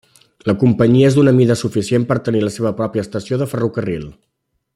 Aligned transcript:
La 0.51 0.53
companyia 0.61 1.09
és 1.11 1.17
d'una 1.17 1.33
mida 1.41 1.57
suficient 1.61 2.07
per 2.13 2.19
tenir 2.29 2.43
la 2.47 2.51
seva 2.57 2.73
pròpia 2.81 3.05
estació 3.09 3.41
de 3.43 3.49
ferrocarril. 3.53 4.09